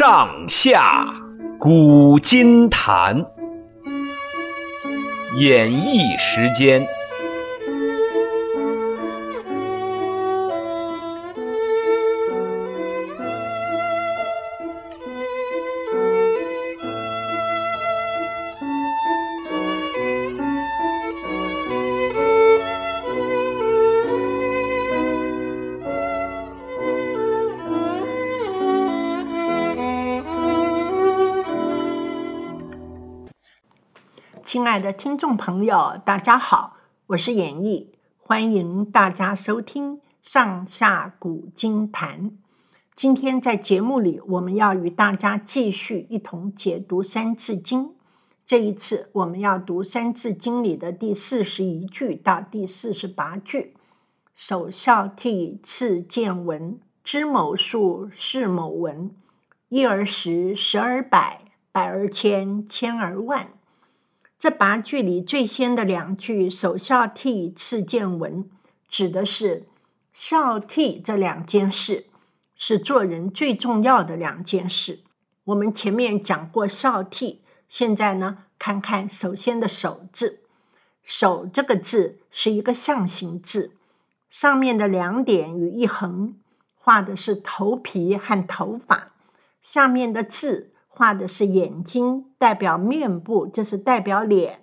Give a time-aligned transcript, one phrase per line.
[0.00, 1.04] 上下
[1.58, 3.26] 古今谈，
[5.36, 6.88] 演绎时间。
[34.60, 37.86] 亲爱的听众朋友，大家好，我是演绎，
[38.18, 42.30] 欢迎大家收听《上下古今谈》。
[42.94, 47.86] 今天在节目里，我们要与大家继续一同解读《三字经》。
[48.44, 53.74] 这一次，我们要读《三字经》里的第四十一句到第四十八句
[54.36, 59.10] ：“首孝悌，次见闻，知某数，识某文。
[59.70, 61.40] 一而十，十而百，
[61.72, 63.48] 百而千，千而万。”
[64.40, 68.48] 这八句里最先的两句“首孝悌，次见闻”，
[68.88, 69.68] 指的是
[70.14, 72.06] 孝悌这两件事，
[72.56, 75.00] 是做人最重要的两件事。
[75.44, 80.40] 我们前面讲过孝悌，现在呢，看看首先的“首”字
[81.04, 83.74] ，“首”这个字是一个象形字，
[84.30, 86.34] 上面的两点与一横
[86.74, 89.12] 画的是头皮和头发，
[89.60, 90.68] 下面的字。
[90.92, 94.62] 画的是眼睛，代表面部，就是代表脸。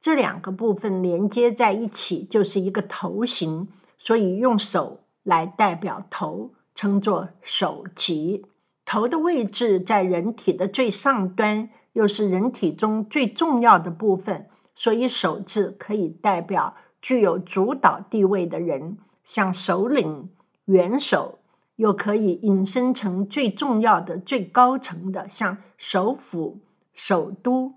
[0.00, 3.68] 这两个部分连接在一起，就是一个头形，
[3.98, 8.46] 所以用手来代表头，称作首级。
[8.86, 20.30] 头的位置在人体的最上端，又是人体中最重要的部分，所以手字可以代表具有主导地位的人，像首领、
[20.64, 21.36] 元首。
[21.76, 26.58] 又可以引申成最重要的、最高层的，像首府、
[26.94, 27.74] 首都。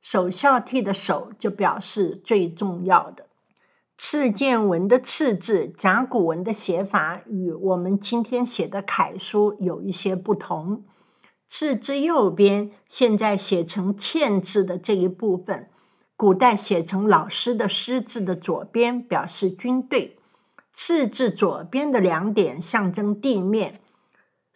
[0.00, 3.26] 首孝悌的“首”就表示最重要的。
[3.98, 10.84] 次见文的“次”字，甲骨文的写法与我们今天写的楷书有一些不同。
[11.48, 15.70] 次之右边，现在写成欠字的这一部分，
[16.16, 20.18] 古代写成老师的师字的左边，表示军队。
[20.72, 23.80] 次字左边的两点象征地面，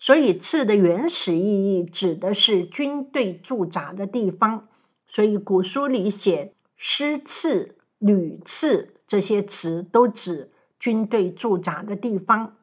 [0.01, 4.67] 所以次的原始意义指的是军队驻扎的地方。
[5.07, 12.57] 所以古书里写师次、旅次这些词都指军队驻扎的地方。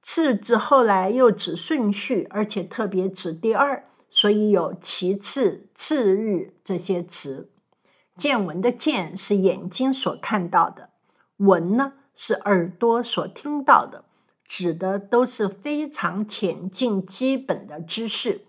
[0.00, 7.50] 次字后来又指顺序，而且特别指第二，所以有其次、次日这些词。
[8.16, 10.90] 见闻的见是眼睛所看到的，
[11.36, 11.92] 闻呢？
[12.14, 14.04] 是耳朵所听到的，
[14.48, 18.46] 指的都是非常浅近、基本的知识，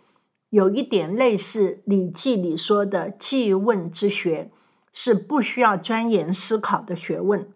[0.50, 4.50] 有一点类似《礼记》里说的“记问之学”，
[4.94, 7.48] 是不需要钻研思考的学问。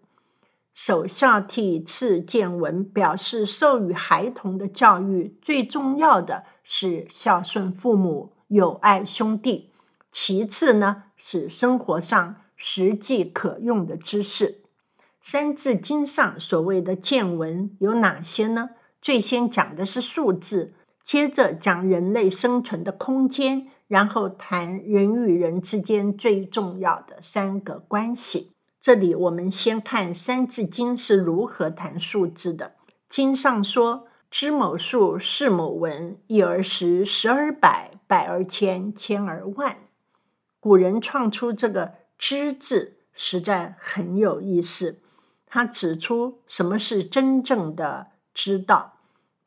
[0.74, 9.70] 首孝悌，次见闻，表示授予孩童的教育最重要的是孝顺父母、友爱兄弟，
[10.10, 14.63] 其次呢是生活上实际可用的知识。
[15.26, 18.68] 三字经上所谓的见闻有哪些呢？
[19.00, 28.54] 最先讲的是数字，接着讲人类生存的空间，然后谈人与人之间最重要的三个关系。
[28.82, 32.74] 这里我们先看三字经是如何谈数字的。
[33.08, 39.78] 经上说：“知某数，识某文，一而十，十而百，百而千，千而万。”
[40.60, 45.00] 古人创出这个“知”字，实在很有意思。
[45.54, 48.94] 他指出，什么是真正的知道？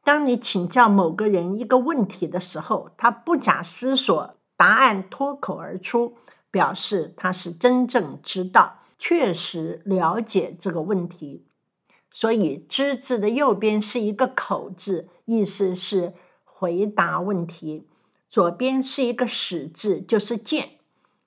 [0.05, 6.15] 当你请教某个人一个问题的时候，他不假思索，答案脱口而出，
[6.49, 11.43] 表示他是真正知道，确实了解这个问题。
[12.09, 16.13] 所以“知”字的右边是一个口字，意思是
[16.45, 17.85] 回答问题；
[18.29, 20.69] 左边是一个使字，就是箭，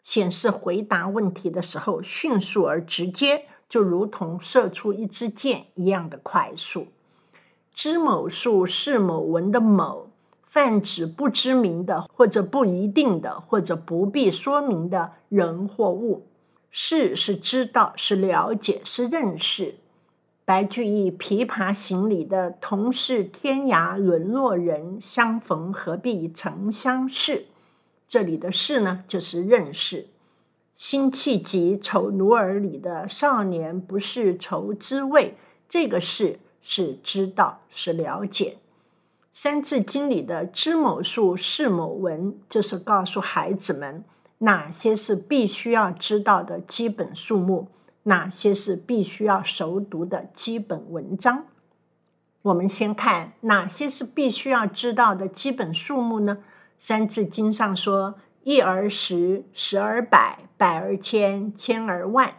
[0.02, 3.44] 显示回答问题的时候迅速而直接。
[3.70, 6.88] 就如同射出一支箭一样的快速。
[7.72, 10.10] 知某数，是某文的“某”
[10.44, 16.26] 泛指不知名的，或者不一定的，或者不必说明的人或物。
[16.72, 19.76] 是是知道，是了解，是认识。
[20.44, 27.46] 白居易《琵琶行》里的“同是天涯沦落人，相逢何必曾相识”，
[28.08, 30.08] 这里的“是”呢，就是认识。
[30.80, 35.36] 辛弃疾《丑奴儿》里的“少年不是愁滋味”，
[35.68, 38.56] 这个“事”是知道，是了解。
[39.30, 44.02] 三字经里的知某数，识某文，就是告诉孩子们
[44.38, 47.68] 哪些是必须要知道的基本数目，
[48.04, 51.44] 哪些是必须要熟读的基本文章。
[52.40, 56.38] 我们先看哪些是必须要知道的基本数目呢？
[56.78, 62.34] 三字经上说：“一而十，十而百，百而千，千而万。”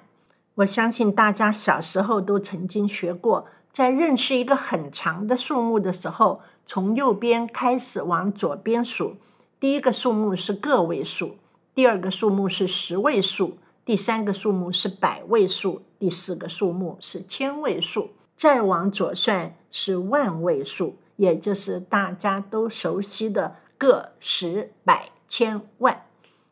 [0.56, 9.16] 我相信大家小时候都曾经学过，在认识一个很长的数目的时候，从右边开始往左边数，
[9.60, 11.38] 第一个数目是个位数，
[11.74, 26.04] 第二个数目是十位数，第三个数目是百位数，第四个数目是千位数，再往左算是万位数，也就是大家都熟悉的个、十、百、千、万，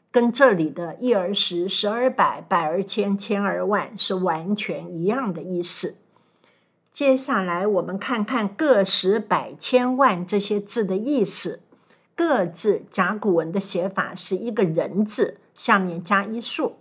[0.09, 5.97] 跟这里的一而十，十而百，百而千，千而万是完全一样的意思。
[6.93, 11.59] 接下来，我们看看个、十、百、千、万这些字的意思。
[12.15, 16.77] 个字甲骨文的写法是一个人字，下面加一竖，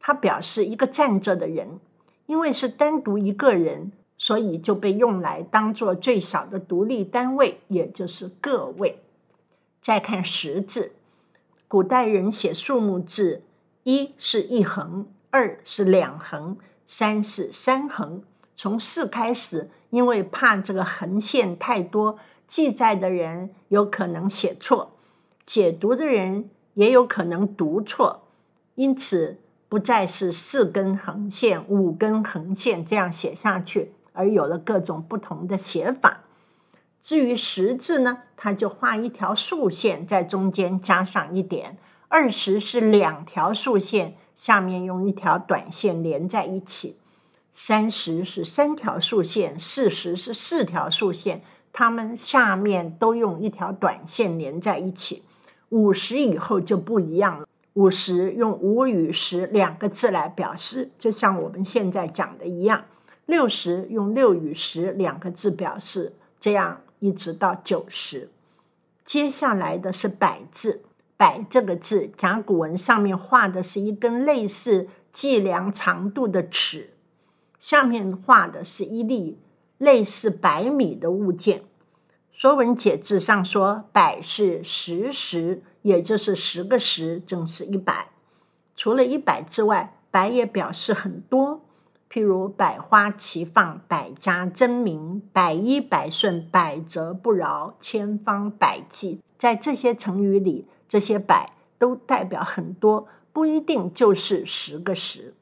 [0.00, 1.78] 它表示一个站着的人。
[2.24, 9.02] 因为是单独一个人，所以就被用来当做最小的独立单位，也就是个位。
[9.82, 10.92] 再看十字，
[11.68, 13.42] 古代人写数目字，
[13.84, 16.56] 一是一横，二是两横，
[16.86, 18.22] 三是三横。
[18.56, 24.92] 从四开始，因为怕这个横线太多，记载的人有可能写错，
[25.44, 28.22] 解读的人也有可能读错，
[28.74, 29.36] 因此
[29.68, 36.22] 不再是四根横线、五根横线这样写下去，而有了各种不同的写法。
[37.02, 41.76] 至于十字呢，它就画一条竖线，在中间加上一点；
[42.08, 46.98] 二十是两条竖线，下面用一条短线连在一起。
[47.52, 51.42] 三十是三条竖线，四十是四条竖线，
[51.72, 55.24] 它们下面都用一条短线连在一起。
[55.70, 62.84] 五十以后就不一样了，五十用五与十两个字来表示，就像我们现在讲的一样。
[63.26, 68.30] 六十用六与十两个字表示，这样一直到九十。
[69.04, 70.82] 接下来的是百字，
[71.16, 76.90] 百这个字，甲骨文上面画的是一根类似计量长度的尺。
[77.58, 79.38] 下面画的是一粒
[79.78, 81.60] 类似百米的物件，
[82.30, 88.10] 《说文解字》上说：“百是十十，也就是十个十，正是一百。
[88.76, 91.57] 除了一百之外，百也表示很多，
[92.10, 99.20] 譬如百花齐放、百家争鸣、百依百顺、百折不挠、千方百计。
[99.36, 105.34] 在这些成语里，这些百都代表很多，不一定就是十个十。”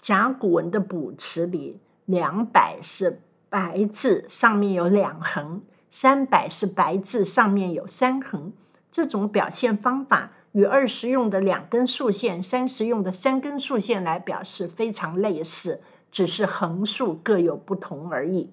[0.00, 5.60] 甲骨文的卜辞里，两百是白字，上面有两横；
[5.90, 8.52] 三百是白字，上面有三横。
[8.90, 15.80] 这种表现方法与二十用的两根竖线、三十用的三根竖线来表示非常类似，
[16.10, 18.50] 只是横竖各有不同而已。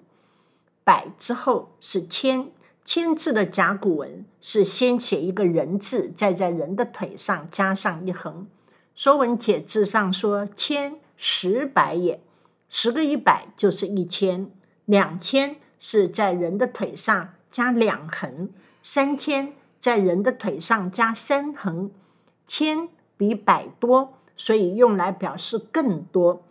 [0.84, 2.50] 百之后是千，
[2.84, 8.42] 千字的甲骨文是先写一个人字，再在人的腿上加上一横。
[8.94, 11.00] 《说文解字》上说千。
[11.20, 12.20] 十百也，
[12.68, 14.52] 十个一百就是一千，
[14.84, 18.50] 两千是在人的腿上加两横，
[18.80, 21.90] 三千在人的腿上加三横，
[22.46, 26.42] 千比百多，所以用来表示更多。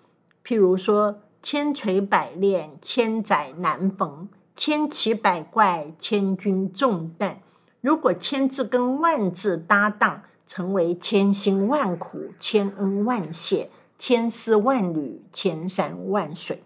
[0.46, 7.40] 譬如说，千锤百炼，千载难逢；千奇百怪，千钧重担。
[7.82, 13.70] 如果千字跟万字搭档，成为千辛万苦，千恩万谢。
[14.00, 16.62] 千丝万缕，千山万水，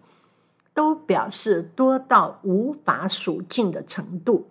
[0.74, 4.48] 都表示多到无法数尽的程度。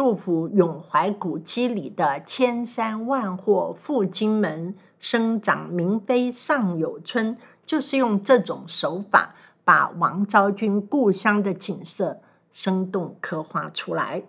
[0.00, 12.18] 杜甫《咏怀古迹》里的“千山万壑赴荆门，生长明妃尚有春”，就是用这种手法把王昭君故乡的景色
[12.50, 14.22] 生动刻画出来。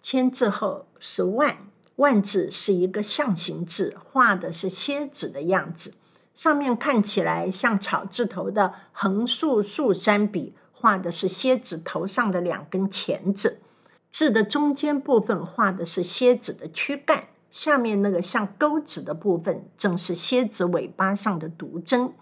[0.00, 1.58] 千字后是万，
[1.96, 5.92] 万字是一个象形字，画的是蝎子的样子。
[6.34, 13.60] 上面看起来像草字头的横竖竖三笔，画的是蝎子头上的两根钳子。
[14.12, 22.12] 字的中间部分画的是蝎子的躯干，下面那个像钩子的部分正是蝎子尾巴上的毒针。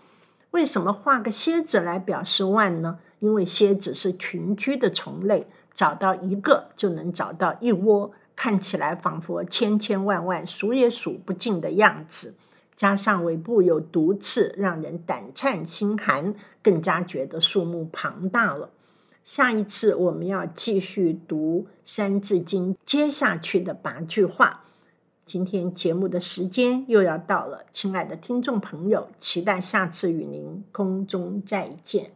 [0.53, 3.01] 为什么画个蝎子来表示万呢？
[3.19, 12.37] 因为蝎子是群居的虫类，找到一个就能找到一窝，看起来仿佛千千万万数也数不尽的样子。
[12.77, 18.71] 加上尾部有毒刺，让人胆颤心寒，更加觉得数目庞大了。
[19.25, 24.65] 下一次我们要继续读《三字经》接下去的八句话。
[25.25, 32.11] 今天节目的时间又要到了，亲爱的听众朋友，期待下次与您空中再见。